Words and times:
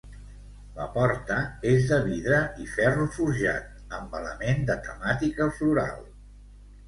La 0.77 0.85
porta 0.93 1.35
és 1.71 1.83
de 1.89 1.99
vidre 2.07 2.39
i 2.63 2.65
ferro 2.77 3.05
forjat 3.17 3.93
amb 3.99 4.15
element 4.21 4.65
de 4.71 4.79
temàtica 4.87 5.51
floral. 5.59 6.01